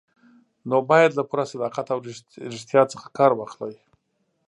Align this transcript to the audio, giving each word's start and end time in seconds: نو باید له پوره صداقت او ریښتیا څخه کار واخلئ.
نو 0.69 0.77
باید 0.89 1.11
له 1.17 1.23
پوره 1.29 1.45
صداقت 1.51 1.87
او 1.93 1.99
ریښتیا 2.53 2.83
څخه 2.93 3.07
کار 3.17 3.31
واخلئ. 3.35 3.75